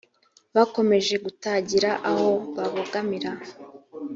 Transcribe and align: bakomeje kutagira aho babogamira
bakomeje 0.55 1.15
kutagira 1.23 1.91
aho 2.11 2.27
babogamira 2.55 3.31